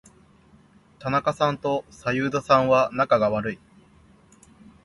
[0.97, 3.59] 田中さんと左右田さんは仲が悪い。